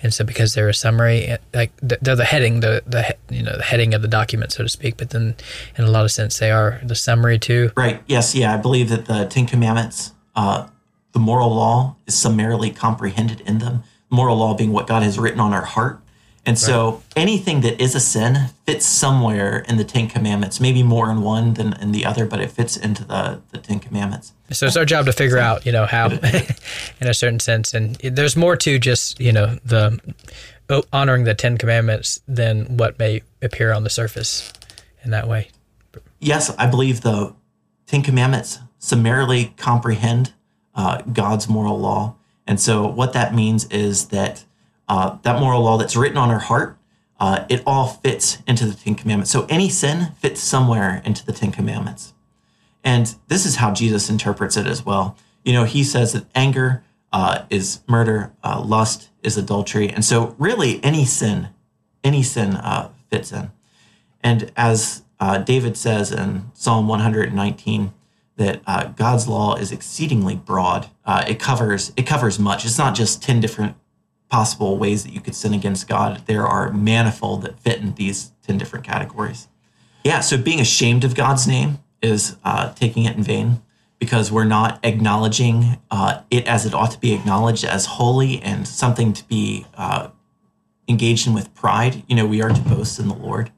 and 0.04 0.14
so 0.14 0.24
because 0.24 0.54
they're 0.54 0.70
a 0.70 0.74
summary, 0.74 1.26
eh, 1.26 1.38
like 1.54 1.72
they're 1.82 2.16
the 2.16 2.26
heading, 2.26 2.60
the 2.62 2.84
the 2.86 3.16
you 3.30 3.44
know 3.44 3.58
the 3.58 3.64
heading 3.64 3.94
of 3.94 4.02
the 4.02 4.08
document, 4.08 4.52
so 4.52 4.64
to 4.64 4.70
speak. 4.70 4.98
But 4.98 5.12
then, 5.12 5.36
in 5.78 5.84
a 5.84 5.92
lot 5.92 6.06
of 6.06 6.12
sense, 6.12 6.40
they 6.40 6.52
are 6.52 6.80
the 6.84 6.96
summary 6.96 7.38
too. 7.40 7.72
Right. 7.76 8.02
Yes. 8.08 8.34
Yeah. 8.34 8.54
I 8.54 8.58
believe 8.58 8.90
that 8.90 9.06
the 9.06 9.26
Ten 9.26 9.46
Commandments, 9.46 10.14
uh, 10.36 10.68
the 11.12 11.20
moral 11.20 11.50
law, 11.50 11.96
is 12.08 12.16
summarily 12.16 12.72
comprehended 12.72 13.42
in 13.42 13.60
them. 13.60 13.84
Moral 14.10 14.38
law 14.38 14.54
being 14.54 14.72
what 14.72 14.88
God 14.88 15.04
has 15.04 15.18
written 15.18 15.40
on 15.40 15.54
our 15.54 15.66
heart. 15.66 16.02
And 16.46 16.58
so 16.58 17.04
anything 17.16 17.62
that 17.62 17.80
is 17.80 17.94
a 17.94 18.00
sin 18.00 18.50
fits 18.66 18.86
somewhere 18.86 19.60
in 19.68 19.78
the 19.78 19.84
Ten 19.84 20.08
Commandments, 20.08 20.60
maybe 20.60 20.82
more 20.82 21.12
in 21.12 21.22
one 21.22 21.54
than 21.54 21.74
in 21.74 21.92
the 21.92 22.04
other, 22.04 22.26
but 22.26 22.40
it 22.40 22.50
fits 22.50 22.76
into 22.76 23.06
the, 23.06 23.42
the 23.52 23.60
Ten 23.60 23.80
Commandments. 23.80 24.34
So 24.50 24.66
it's 24.66 24.76
our 24.76 24.86
job 24.86 25.06
to 25.06 25.14
figure 25.14 25.38
out, 25.38 25.66
you 25.68 25.72
know, 25.72 25.86
how, 25.86 26.08
in 27.02 27.08
a 27.08 27.14
certain 27.14 27.40
sense, 27.40 27.76
and 27.76 27.96
there's 27.98 28.36
more 28.36 28.58
to 28.58 28.80
just, 28.80 29.20
you 29.20 29.32
know, 29.32 29.60
the 29.64 30.00
oh, 30.70 30.84
honoring 30.92 31.26
the 31.26 31.36
Ten 31.36 31.58
Commandments 31.58 32.20
than 32.28 32.78
what 32.78 32.98
may 32.98 33.22
appear 33.44 33.72
on 33.72 33.84
the 33.84 33.90
surface 33.90 34.52
in 35.04 35.12
that 35.12 35.28
way. 35.28 35.50
Yes, 36.20 36.54
I 36.58 36.66
believe 36.66 37.02
the 37.02 37.36
Ten 37.86 38.02
Commandments 38.02 38.60
summarily 38.80 39.54
comprehend 39.58 40.34
uh, 40.74 41.02
God's 41.14 41.48
moral 41.48 41.80
law. 41.80 42.16
And 42.48 42.60
so 42.60 42.88
what 42.88 43.14
that 43.14 43.36
means 43.36 43.66
is 43.66 44.08
that 44.08 44.46
uh, 44.92 45.18
that 45.22 45.40
moral 45.40 45.62
law 45.62 45.78
that's 45.78 45.96
written 45.96 46.18
on 46.18 46.30
our 46.30 46.40
heart, 46.40 46.78
uh, 47.18 47.46
it 47.48 47.64
all 47.66 47.88
fits 47.88 48.40
into 48.46 48.66
the 48.66 48.74
Ten 48.74 48.94
Commandments. 48.94 49.32
So 49.32 49.46
any 49.48 49.70
sin 49.70 50.12
fits 50.20 50.42
somewhere 50.42 51.02
into 51.06 51.26
the 51.26 51.32
Ten 51.32 51.54
Commandments. 51.54 52.14
And 52.84 53.16
this 53.30 53.46
is 53.46 53.56
how 53.56 53.72
Jesus 53.72 54.10
interprets 54.10 54.58
it 54.58 54.68
as 54.68 54.86
well. 54.86 55.16
You 55.46 55.54
know, 55.54 55.64
he 55.64 55.86
says 55.86 56.12
that 56.12 56.26
anger 56.36 56.84
uh, 57.14 57.44
is 57.50 57.80
murder, 57.88 58.34
uh, 58.44 58.62
lust 58.66 59.10
is 59.24 59.38
adultery. 59.38 59.88
And 59.88 60.04
so, 60.04 60.36
really, 60.38 60.84
any 60.84 61.06
sin, 61.06 61.48
any 62.04 62.22
sin 62.22 62.58
uh, 62.58 62.90
fits 63.10 63.32
in. 63.32 63.52
And 64.22 64.52
as 64.58 65.04
David 65.46 65.78
says 65.78 66.12
in 66.12 66.52
Psalm 66.54 66.90
119, 66.90 67.94
that 68.36 68.62
uh, 68.66 68.86
God's 68.86 69.28
law 69.28 69.56
is 69.56 69.72
exceedingly 69.72 70.36
broad. 70.36 70.90
Uh, 71.06 71.24
it 71.28 71.40
covers 71.40 71.94
it 71.96 72.08
covers 72.08 72.40
much. 72.40 72.66
It's 72.66 72.78
not 72.78 72.96
just 72.96 73.22
ten 73.22 73.40
different 73.40 73.76
possible 74.32 74.78
ways 74.78 75.04
that 75.04 75.14
you 75.14 75.20
could 75.20 75.36
sin 75.36 75.54
against 75.54 75.88
God. 75.88 76.24
There 76.26 76.48
are 76.48 76.72
manifold 76.72 77.44
that 77.44 77.60
fit 77.60 77.82
in 77.82 77.94
these 77.96 78.32
ten 78.42 78.58
different 78.58 78.86
categories. 78.86 79.50
Yeah. 80.04 80.22
So 80.22 80.38
being 80.38 80.62
ashamed 80.62 81.04
of 81.04 81.14
God's 81.14 81.46
name 81.48 81.80
is 82.02 82.38
uh, 82.44 82.74
taking 82.74 83.04
it 83.06 83.16
in 83.16 83.24
vain 83.24 83.62
because 84.00 84.32
we're 84.32 84.46
not 84.46 84.80
acknowledging 84.84 85.78
uh, 85.92 86.22
it 86.32 86.48
as 86.48 86.66
it 86.66 86.74
ought 86.74 86.92
to 86.92 87.00
be 87.00 87.14
acknowledged 87.14 87.66
as 87.66 87.86
holy 87.86 88.42
and 88.42 88.68
something 88.68 89.14
to 89.14 89.24
be 89.28 89.68
uh, 89.76 90.08
engaged 90.88 91.28
in 91.28 91.34
with 91.34 91.54
pride. 91.54 92.02
You 92.08 92.16
know, 92.16 92.26
we 92.26 92.42
are 92.42 92.50
to 92.50 92.62
boast 92.62 93.00
in 93.00 93.10
the 93.10 93.14
Lord. 93.14 93.52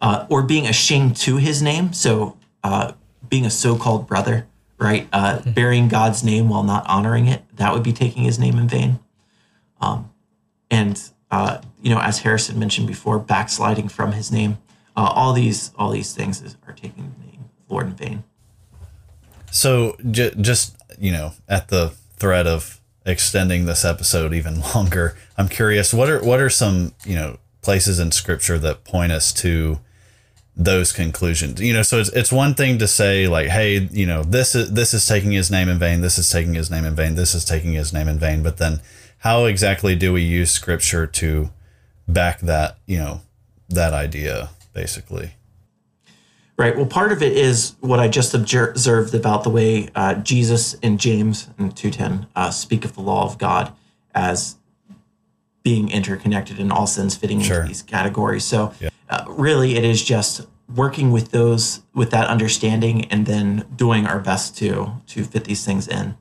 Uh, 0.00 0.24
or 0.30 0.42
being 0.42 0.66
ashamed 0.66 1.14
to 1.14 1.36
his 1.36 1.60
name. 1.60 1.92
So, 1.92 2.38
uh, 2.64 2.92
being 3.28 3.44
a 3.44 3.50
so 3.50 3.76
called 3.76 4.06
brother, 4.06 4.46
right? 4.78 5.06
Uh, 5.12 5.42
bearing 5.44 5.88
God's 5.88 6.24
name 6.24 6.48
while 6.48 6.62
not 6.62 6.86
honoring 6.88 7.26
it, 7.26 7.42
that 7.56 7.74
would 7.74 7.82
be 7.82 7.92
taking 7.92 8.22
his 8.22 8.38
name 8.38 8.56
in 8.56 8.66
vain. 8.66 8.98
Um, 9.80 10.10
and, 10.70 11.00
uh, 11.30 11.60
you 11.82 11.94
know, 11.94 12.00
as 12.00 12.20
Harrison 12.20 12.58
mentioned 12.58 12.86
before, 12.86 13.18
backsliding 13.18 13.88
from 13.88 14.12
his 14.12 14.30
name, 14.30 14.58
uh, 14.96 15.12
all 15.14 15.32
these 15.32 15.72
all 15.76 15.90
these 15.90 16.12
things 16.12 16.42
is, 16.42 16.56
are 16.66 16.72
taking 16.72 17.14
the 17.18 17.26
name 17.26 17.44
Lord 17.68 17.86
in 17.86 17.94
vain. 17.94 18.24
So 19.50 19.96
j- 20.10 20.34
just 20.40 20.76
you 20.98 21.12
know, 21.12 21.32
at 21.48 21.68
the 21.68 21.94
threat 22.16 22.46
of 22.46 22.80
extending 23.06 23.64
this 23.64 23.84
episode 23.84 24.34
even 24.34 24.60
longer, 24.74 25.16
I'm 25.38 25.48
curious 25.48 25.94
what 25.94 26.10
are 26.10 26.22
what 26.22 26.40
are 26.40 26.50
some 26.50 26.94
you 27.04 27.14
know 27.14 27.38
places 27.62 27.98
in 27.98 28.12
Scripture 28.12 28.58
that 28.58 28.84
point 28.84 29.12
us 29.12 29.32
to 29.34 29.80
those 30.56 30.92
conclusions? 30.92 31.60
You 31.60 31.72
know, 31.72 31.82
so 31.82 31.98
it's 31.98 32.10
it's 32.10 32.32
one 32.32 32.54
thing 32.54 32.78
to 32.78 32.88
say 32.88 33.26
like, 33.26 33.48
hey, 33.48 33.78
you 33.78 34.06
know, 34.06 34.22
this 34.22 34.54
is 34.54 34.72
this 34.72 34.92
is 34.92 35.06
taking 35.06 35.32
His 35.32 35.50
name 35.50 35.68
in 35.68 35.78
vain, 35.78 36.00
this 36.00 36.18
is 36.18 36.30
taking 36.30 36.54
His 36.54 36.70
name 36.70 36.84
in 36.84 36.94
vain, 36.94 37.14
this 37.14 37.34
is 37.34 37.44
taking 37.44 37.72
His 37.72 37.92
name 37.92 38.08
in 38.08 38.18
vain, 38.18 38.42
but 38.42 38.58
then 38.58 38.80
how 39.20 39.44
exactly 39.46 39.94
do 39.96 40.12
we 40.12 40.22
use 40.22 40.50
Scripture 40.50 41.06
to 41.06 41.50
back 42.08 42.40
that 42.40 42.76
you 42.86 42.98
know 42.98 43.20
that 43.68 43.92
idea 43.92 44.50
basically? 44.72 45.32
Right. 46.56 46.76
Well, 46.76 46.84
part 46.86 47.10
of 47.10 47.22
it 47.22 47.32
is 47.34 47.74
what 47.80 48.00
I 48.00 48.08
just 48.08 48.34
observed 48.34 49.14
about 49.14 49.44
the 49.44 49.50
way 49.50 49.88
uh, 49.94 50.14
Jesus 50.16 50.74
and 50.82 51.00
James 51.00 51.48
and 51.56 51.74
210 51.74 52.26
uh, 52.36 52.50
speak 52.50 52.84
of 52.84 52.94
the 52.94 53.00
law 53.00 53.24
of 53.24 53.38
God 53.38 53.72
as 54.14 54.56
being 55.62 55.90
interconnected 55.90 56.58
and 56.58 56.70
all 56.70 56.86
sins 56.86 57.14
fitting 57.16 57.40
Sure. 57.40 57.56
into 57.60 57.68
these 57.68 57.80
categories. 57.82 58.44
So, 58.44 58.74
Yeah. 58.78 58.90
uh, 59.08 59.24
really, 59.28 59.76
it 59.76 59.84
is 59.84 60.02
just 60.04 60.42
working 60.74 61.10
with 61.12 61.30
those 61.30 61.80
with 61.94 62.10
that 62.10 62.28
understanding 62.28 63.06
and 63.06 63.24
then 63.26 63.64
doing 63.74 64.06
our 64.06 64.18
best 64.20 64.56
to 64.58 64.92
to 65.08 65.24
fit 65.24 65.44
these 65.44 65.64
things 65.64 65.88
in. 65.88 66.14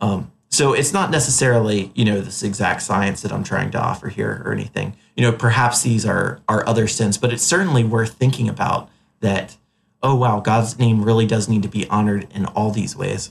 Um, 0.00 0.32
so 0.58 0.72
it's 0.72 0.92
not 0.92 1.12
necessarily 1.12 1.92
you 1.94 2.04
know 2.04 2.20
this 2.20 2.42
exact 2.42 2.82
science 2.82 3.22
that 3.22 3.32
I'm 3.32 3.44
trying 3.44 3.70
to 3.70 3.80
offer 3.80 4.08
here 4.08 4.42
or 4.44 4.52
anything. 4.52 4.96
You 5.16 5.22
know, 5.22 5.32
perhaps 5.32 5.82
these 5.82 6.04
are 6.04 6.40
are 6.48 6.66
other 6.66 6.88
sins, 6.88 7.16
but 7.16 7.32
it's 7.32 7.44
certainly 7.44 7.84
worth 7.84 8.14
thinking 8.14 8.48
about 8.48 8.90
that. 9.20 9.56
Oh 10.02 10.16
wow, 10.16 10.40
God's 10.40 10.76
name 10.76 11.04
really 11.04 11.26
does 11.26 11.48
need 11.48 11.62
to 11.62 11.68
be 11.68 11.86
honored 11.88 12.26
in 12.34 12.46
all 12.46 12.72
these 12.72 12.96
ways. 12.96 13.30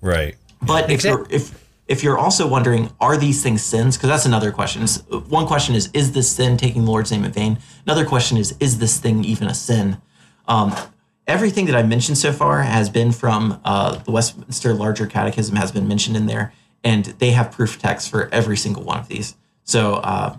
Right. 0.00 0.36
But 0.62 0.88
if 0.88 1.02
you're 1.02 1.26
if 1.30 1.66
if 1.88 2.04
you're 2.04 2.18
also 2.18 2.46
wondering, 2.46 2.90
are 3.00 3.16
these 3.16 3.42
things 3.42 3.62
sins? 3.64 3.96
Because 3.96 4.10
that's 4.10 4.26
another 4.26 4.52
question. 4.52 4.82
Is- 4.82 5.02
One 5.08 5.46
question 5.46 5.74
is, 5.74 5.90
is 5.92 6.12
this 6.12 6.30
sin 6.30 6.56
taking 6.56 6.84
the 6.84 6.90
Lord's 6.92 7.10
name 7.10 7.24
in 7.24 7.32
vain? 7.32 7.58
Another 7.86 8.04
question 8.04 8.36
is, 8.38 8.54
is 8.60 8.78
this 8.78 8.98
thing 8.98 9.24
even 9.24 9.48
a 9.48 9.54
sin? 9.54 10.00
Um, 10.46 10.72
everything 11.26 11.66
that 11.66 11.74
I've 11.74 11.88
mentioned 11.88 12.18
so 12.18 12.32
far 12.32 12.62
has 12.62 12.88
been 12.88 13.10
from 13.12 13.60
uh, 13.64 13.96
the 13.96 14.10
Westminster 14.10 14.74
Larger 14.74 15.06
Catechism 15.06 15.56
has 15.56 15.72
been 15.72 15.88
mentioned 15.88 16.16
in 16.16 16.26
there, 16.26 16.52
and 16.84 17.04
they 17.04 17.30
have 17.30 17.52
proof 17.52 17.78
text 17.78 18.10
for 18.10 18.28
every 18.32 18.56
single 18.56 18.82
one 18.82 18.98
of 18.98 19.08
these. 19.08 19.36
So 19.64 19.94
uh, 19.94 20.36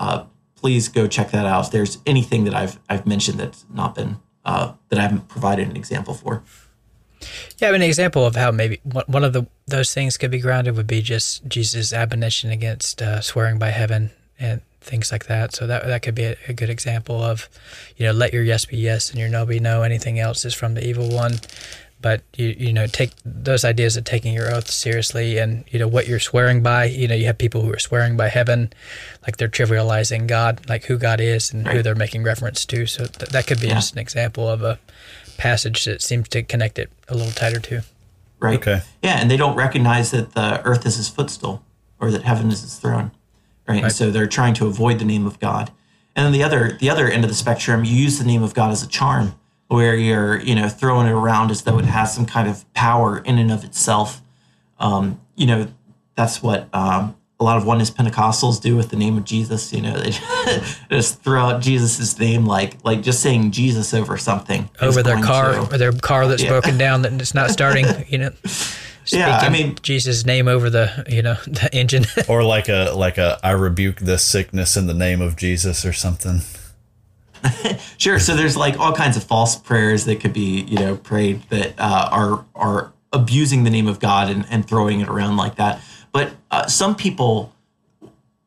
uh, 0.00 0.24
please 0.56 0.88
go 0.88 1.06
check 1.06 1.30
that 1.30 1.46
out. 1.46 1.66
If 1.66 1.72
there's 1.72 1.98
anything 2.06 2.44
that 2.44 2.54
I've 2.54 2.78
I've 2.88 3.06
mentioned 3.06 3.38
that's 3.38 3.64
not 3.72 3.94
been 3.94 4.18
uh, 4.44 4.74
that 4.88 4.98
I 4.98 5.02
haven't 5.02 5.28
provided 5.28 5.68
an 5.68 5.76
example 5.76 6.14
for. 6.14 6.42
Yeah, 7.58 7.72
an 7.72 7.82
example 7.82 8.26
of 8.26 8.34
how 8.34 8.50
maybe 8.50 8.80
one 8.82 9.04
one 9.06 9.24
of 9.24 9.32
the 9.32 9.46
those 9.66 9.94
things 9.94 10.16
could 10.16 10.30
be 10.30 10.40
grounded 10.40 10.76
would 10.76 10.86
be 10.86 11.02
just 11.02 11.46
Jesus' 11.46 11.92
admonition 11.92 12.50
against 12.50 13.00
uh, 13.00 13.20
swearing 13.20 13.58
by 13.58 13.70
heaven 13.70 14.10
and 14.38 14.60
things 14.80 15.12
like 15.12 15.26
that. 15.26 15.54
So 15.54 15.66
that 15.66 15.86
that 15.86 16.02
could 16.02 16.14
be 16.14 16.24
a, 16.24 16.36
a 16.48 16.52
good 16.52 16.70
example 16.70 17.22
of, 17.22 17.48
you 17.96 18.06
know, 18.06 18.12
let 18.12 18.32
your 18.32 18.42
yes 18.42 18.64
be 18.64 18.76
yes 18.76 19.10
and 19.10 19.18
your 19.18 19.28
no 19.28 19.46
be 19.46 19.60
no. 19.60 19.82
Anything 19.82 20.18
else 20.18 20.44
is 20.44 20.54
from 20.54 20.74
the 20.74 20.86
evil 20.86 21.08
one. 21.08 21.34
But 22.02 22.22
you 22.36 22.54
you 22.58 22.72
know 22.72 22.86
take 22.86 23.12
those 23.24 23.64
ideas 23.64 23.96
of 23.96 24.04
taking 24.04 24.34
your 24.34 24.52
oath 24.52 24.68
seriously 24.70 25.38
and 25.38 25.64
you 25.70 25.78
know 25.78 25.88
what 25.88 26.06
you're 26.08 26.18
swearing 26.20 26.62
by. 26.62 26.84
You 26.86 27.06
know 27.08 27.14
you 27.14 27.26
have 27.26 27.38
people 27.38 27.62
who 27.62 27.72
are 27.72 27.78
swearing 27.78 28.16
by 28.16 28.28
heaven, 28.28 28.72
like 29.26 29.36
they're 29.38 29.48
trivializing 29.48 30.26
God, 30.26 30.68
like 30.68 30.84
who 30.84 30.98
God 30.98 31.20
is 31.20 31.52
and 31.52 31.66
who 31.66 31.82
they're 31.82 31.94
making 31.94 32.24
reference 32.24 32.66
to. 32.66 32.86
So 32.86 33.06
th- 33.06 33.30
that 33.30 33.46
could 33.46 33.60
be 33.60 33.68
Yeah. 33.68 33.74
just 33.74 33.92
an 33.94 33.98
example 34.00 34.48
of 34.48 34.62
a 34.62 34.78
passage 35.38 35.84
that 35.84 36.02
seems 36.02 36.28
to 36.30 36.42
connect 36.42 36.78
it 36.78 36.90
a 37.08 37.14
little 37.14 37.32
tighter 37.32 37.60
too. 37.60 37.80
right? 38.40 38.58
Okay. 38.58 38.82
Yeah, 39.02 39.20
and 39.20 39.30
they 39.30 39.36
don't 39.36 39.54
recognize 39.54 40.10
that 40.10 40.32
the 40.34 40.60
earth 40.64 40.84
is 40.84 40.96
his 40.96 41.08
footstool 41.08 41.62
or 42.00 42.10
that 42.10 42.24
heaven 42.24 42.50
is 42.50 42.62
his 42.62 42.74
throne, 42.76 43.12
right? 43.68 43.84
And 43.84 43.92
so 43.92 44.10
they're 44.10 44.26
trying 44.26 44.54
to 44.54 44.66
avoid 44.66 44.98
the 44.98 45.04
name 45.04 45.26
of 45.28 45.38
God. 45.38 45.70
And 46.16 46.26
then 46.26 46.32
the 46.32 46.42
other 46.42 46.76
the 46.80 46.90
other 46.90 47.06
end 47.08 47.22
of 47.22 47.30
the 47.30 47.36
spectrum, 47.36 47.84
you 47.84 47.94
use 47.94 48.18
the 48.18 48.24
name 48.24 48.42
of 48.42 48.52
God 48.52 48.72
as 48.72 48.82
a 48.82 48.88
charm, 48.88 49.36
where 49.72 49.96
you're 49.96 50.38
you 50.40 50.54
know 50.54 50.68
throwing 50.68 51.06
it 51.06 51.12
around 51.12 51.50
as 51.50 51.62
though 51.62 51.78
it 51.78 51.84
has 51.86 52.14
some 52.14 52.26
kind 52.26 52.48
of 52.48 52.70
power 52.74 53.18
in 53.18 53.38
and 53.38 53.50
of 53.50 53.64
itself. 53.64 54.20
Um, 54.78 55.20
you 55.36 55.46
know, 55.46 55.68
that's 56.14 56.42
what 56.42 56.68
um, 56.74 57.16
a 57.40 57.44
lot 57.44 57.56
of 57.56 57.64
oneness 57.64 57.90
Pentecostals 57.90 58.60
do 58.60 58.76
with 58.76 58.90
the 58.90 58.96
name 58.96 59.16
of 59.16 59.24
Jesus. 59.24 59.72
You 59.72 59.80
know, 59.82 59.96
they 59.98 60.10
just 60.90 61.22
throw 61.22 61.40
out 61.40 61.62
Jesus' 61.62 62.18
name 62.18 62.44
like 62.46 62.84
like 62.84 63.02
just 63.02 63.20
saying 63.22 63.52
Jesus 63.52 63.94
over 63.94 64.16
something 64.18 64.68
over 64.80 65.02
their 65.02 65.22
car 65.22 65.52
to- 65.54 65.74
or 65.74 65.78
their 65.78 65.92
car 65.92 66.26
that's 66.28 66.42
Yeah. 66.42 66.50
broken 66.50 66.76
down 66.76 67.02
that 67.02 67.12
it's 67.14 67.34
not 67.34 67.50
starting 67.50 67.86
you 68.08 68.18
know 68.18 68.30
Yeah, 69.06 69.38
I 69.38 69.48
mean- 69.48 69.76
jesus 69.82 70.24
name 70.26 70.46
over 70.48 70.68
the 70.70 71.04
you 71.08 71.22
know 71.22 71.34
the 71.46 71.68
engine 71.72 72.04
Or 72.28 72.44
like 72.44 72.68
a 72.78 72.92
like 72.94 73.18
a 73.18 73.38
I 73.42 73.50
rebuke 73.52 74.00
this 74.00 74.22
sickness 74.22 74.76
in 74.76 74.86
the 74.86 74.94
name 74.94 75.20
of 75.22 75.34
Jesus 75.36 75.84
or 75.86 75.92
something. 75.92 76.42
Sure. 77.98 78.18
So 78.18 78.34
there's 78.34 78.56
like 78.56 78.78
all 78.80 78.92
kinds 78.92 79.16
of 79.16 79.22
false 79.22 79.54
prayers 79.56 80.06
that 80.06 80.20
could 80.20 80.32
be, 80.32 80.62
you 80.62 80.76
know, 80.76 80.96
prayed 80.96 81.42
that 81.50 81.74
uh, 81.78 82.08
are 82.10 82.44
are 82.54 82.92
abusing 83.12 83.64
the 83.64 83.70
name 83.70 83.86
of 83.86 84.00
God 84.00 84.28
and, 84.28 84.44
and 84.50 84.66
throwing 84.66 85.00
it 85.00 85.08
around 85.08 85.36
like 85.36 85.56
that. 85.56 85.80
But 86.10 86.32
uh, 86.50 86.66
some 86.66 86.96
people 86.96 87.52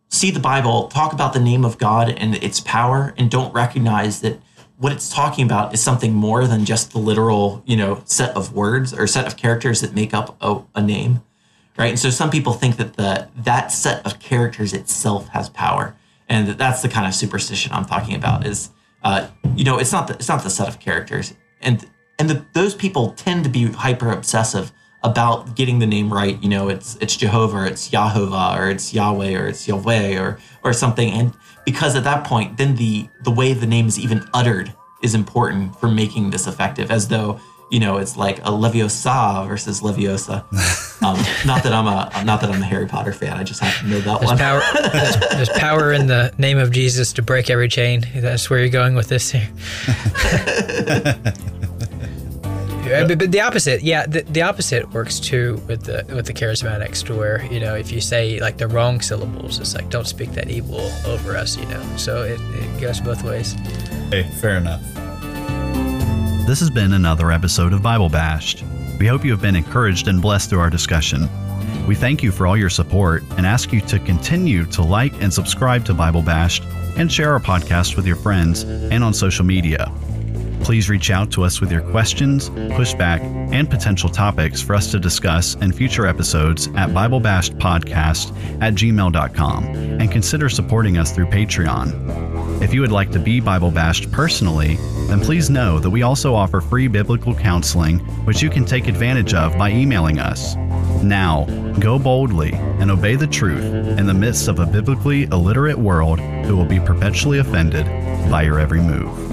see 0.09 0.31
the 0.31 0.39
Bible, 0.39 0.87
talk 0.87 1.13
about 1.13 1.33
the 1.33 1.39
name 1.39 1.63
of 1.63 1.77
God 1.77 2.09
and 2.09 2.35
its 2.35 2.59
power, 2.59 3.13
and 3.17 3.29
don't 3.29 3.53
recognize 3.53 4.21
that 4.21 4.39
what 4.77 4.91
it's 4.91 5.09
talking 5.09 5.45
about 5.45 5.73
is 5.73 5.81
something 5.81 6.13
more 6.13 6.47
than 6.47 6.65
just 6.65 6.91
the 6.91 6.99
literal, 6.99 7.63
you 7.65 7.77
know, 7.77 8.01
set 8.05 8.35
of 8.35 8.53
words 8.53 8.93
or 8.93 9.07
set 9.07 9.25
of 9.25 9.37
characters 9.37 9.81
that 9.81 9.93
make 9.93 10.13
up 10.13 10.35
a, 10.41 10.61
a 10.75 10.81
name, 10.81 11.21
right? 11.77 11.91
And 11.91 11.99
so 11.99 12.09
some 12.09 12.29
people 12.29 12.53
think 12.53 12.77
that 12.77 12.95
the 12.95 13.29
that 13.37 13.71
set 13.71 14.05
of 14.05 14.19
characters 14.19 14.73
itself 14.73 15.29
has 15.29 15.49
power, 15.49 15.95
and 16.27 16.47
that 16.47 16.57
that's 16.57 16.81
the 16.81 16.89
kind 16.89 17.07
of 17.07 17.13
superstition 17.13 17.71
I'm 17.71 17.85
talking 17.85 18.15
about. 18.15 18.45
Is 18.45 18.69
uh, 19.05 19.29
you 19.55 19.63
know, 19.63 19.77
it's 19.77 19.91
not 19.91 20.07
the, 20.07 20.15
it's 20.15 20.27
not 20.27 20.43
the 20.43 20.49
set 20.49 20.67
of 20.67 20.79
characters, 20.79 21.35
and 21.61 21.87
and 22.19 22.29
the, 22.29 22.43
those 22.53 22.73
people 22.73 23.11
tend 23.11 23.43
to 23.43 23.49
be 23.49 23.71
hyper 23.71 24.11
obsessive 24.11 24.73
about 25.03 25.55
getting 25.55 25.77
the 25.77 25.85
name 25.85 26.11
right. 26.11 26.41
You 26.41 26.49
know, 26.49 26.67
it's 26.69 26.97
it's 26.99 27.15
Jehovah, 27.15 27.57
or 27.57 27.65
it's 27.67 27.89
Yahovah, 27.89 28.57
or 28.57 28.69
it's 28.69 28.93
Yahweh, 28.93 29.35
or 29.35 29.47
it's 29.47 29.67
Yahweh, 29.67 30.17
or 30.17 30.39
or 30.63 30.73
something. 30.73 31.11
And 31.11 31.33
because 31.65 31.95
at 31.95 32.03
that 32.03 32.25
point, 32.25 32.57
then 32.57 32.75
the 32.75 33.07
the 33.21 33.31
way 33.31 33.53
the 33.53 33.67
name 33.67 33.85
is 33.87 33.99
even 33.99 34.27
uttered 34.33 34.73
is 35.03 35.13
important 35.13 35.79
for 35.79 35.87
making 35.87 36.31
this 36.31 36.47
effective, 36.47 36.89
as 36.89 37.07
though 37.07 37.39
you 37.75 37.81
know 37.81 37.97
it's 37.97 38.15
like 38.15 38.37
a 38.39 38.51
Leviosa 38.51 39.45
versus 39.49 39.81
Leviosa. 39.81 40.45
Um, 41.03 41.17
not 41.45 41.61
that 41.63 41.73
I'm 41.73 41.87
a 41.87 42.23
not 42.23 42.39
that 42.39 42.49
I'm 42.49 42.61
a 42.61 42.65
Harry 42.65 42.87
Potter 42.87 43.11
fan. 43.11 43.33
I 43.33 43.43
just 43.43 43.59
happen 43.59 43.89
to 43.89 43.95
know 43.95 43.99
that 43.99 44.19
There's 44.21 44.29
one. 44.29 44.37
power. 44.37 44.61
There's, 44.93 45.17
there's 45.17 45.49
power 45.49 45.91
in 45.91 46.07
the 46.07 46.33
name 46.37 46.57
of 46.57 46.71
Jesus 46.71 47.11
to 47.13 47.21
break 47.21 47.49
every 47.49 47.67
chain. 47.67 48.05
That's 48.15 48.49
where 48.49 48.59
you're 48.61 48.69
going 48.69 48.95
with 48.95 49.09
this 49.09 49.29
here. 49.29 49.49
Yeah, 52.85 53.03
but, 53.07 53.19
but 53.19 53.31
the 53.33 53.41
opposite, 53.41 53.83
yeah, 53.83 54.05
the, 54.05 54.21
the 54.21 54.43
opposite 54.43 54.89
works 54.93 55.19
too 55.19 55.61
with 55.67 55.83
the 55.83 56.05
with 56.15 56.27
the 56.27 56.33
charismatics, 56.33 57.05
to 57.07 57.13
where 57.13 57.43
you 57.51 57.59
know 57.59 57.75
if 57.75 57.91
you 57.91 57.99
say 57.99 58.39
like 58.39 58.57
the 58.57 58.69
wrong 58.69 59.01
syllables, 59.01 59.59
it's 59.59 59.75
like 59.75 59.89
don't 59.89 60.07
speak 60.07 60.31
that 60.31 60.49
evil 60.49 60.89
over 61.05 61.35
us, 61.35 61.57
you 61.57 61.65
know. 61.65 61.83
So 61.97 62.23
it, 62.23 62.39
it 62.39 62.79
goes 62.79 63.01
both 63.01 63.21
ways. 63.23 63.51
Hey, 64.11 64.23
fair 64.39 64.55
enough. 64.55 64.81
This 66.45 66.59
has 66.59 66.69
been 66.69 66.93
another 66.93 67.31
episode 67.31 67.73
of 67.73 67.81
Bible 67.81 68.07
Bashed. 68.07 68.63
We 68.99 69.07
hope 69.07 69.25
you 69.25 69.31
have 69.31 69.41
been 69.41 69.55
encouraged 69.55 70.07
and 70.07 70.21
blessed 70.21 70.51
through 70.51 70.59
our 70.59 70.69
discussion. 70.69 71.27
We 71.87 71.95
thank 71.95 72.21
you 72.21 72.31
for 72.31 72.45
all 72.45 72.55
your 72.55 72.69
support 72.69 73.23
and 73.37 73.47
ask 73.47 73.73
you 73.73 73.81
to 73.81 73.97
continue 73.97 74.65
to 74.67 74.83
like 74.83 75.19
and 75.23 75.33
subscribe 75.33 75.85
to 75.85 75.95
Bible 75.95 76.21
Bashed 76.21 76.63
and 76.97 77.11
share 77.11 77.33
our 77.33 77.39
podcast 77.39 77.95
with 77.95 78.05
your 78.05 78.15
friends 78.15 78.61
and 78.61 79.03
on 79.03 79.11
social 79.11 79.43
media. 79.43 79.91
Please 80.61 80.87
reach 80.87 81.09
out 81.09 81.31
to 81.31 81.43
us 81.43 81.61
with 81.61 81.71
your 81.71 81.81
questions, 81.81 82.51
pushback, 82.51 83.21
and 83.51 83.67
potential 83.67 84.09
topics 84.09 84.61
for 84.61 84.75
us 84.75 84.91
to 84.91 84.99
discuss 84.99 85.55
in 85.55 85.71
future 85.71 86.05
episodes 86.05 86.67
at 86.75 86.89
BibleBashedPodcast 86.89 88.61
at 88.61 88.75
gmail.com 88.75 89.63
and 89.63 90.11
consider 90.11 90.49
supporting 90.49 90.99
us 90.99 91.11
through 91.11 91.25
Patreon. 91.25 92.34
If 92.61 92.73
you 92.73 92.81
would 92.81 92.91
like 92.91 93.11
to 93.11 93.19
be 93.19 93.39
Bible 93.39 93.69
Bashed 93.69 94.11
personally, 94.11 94.77
then 95.07 95.19
please 95.19 95.49
know 95.49 95.77
that 95.79 95.89
we 95.89 96.03
also 96.03 96.33
offer 96.33 96.61
free 96.61 96.87
biblical 96.87 97.35
counseling, 97.35 97.99
which 98.25 98.41
you 98.41 98.49
can 98.49 98.65
take 98.65 98.87
advantage 98.87 99.33
of 99.33 99.57
by 99.57 99.71
emailing 99.71 100.19
us. 100.19 100.55
Now, 101.03 101.45
go 101.79 101.99
boldly 101.99 102.53
and 102.53 102.89
obey 102.89 103.15
the 103.15 103.27
truth 103.27 103.63
in 103.99 104.07
the 104.07 104.13
midst 104.13 104.47
of 104.47 104.59
a 104.59 104.65
biblically 104.65 105.23
illiterate 105.23 105.77
world 105.77 106.19
who 106.19 106.55
will 106.55 106.65
be 106.65 106.79
perpetually 106.79 107.39
offended 107.39 107.85
by 108.31 108.43
your 108.43 108.59
every 108.59 108.81
move. 108.81 109.24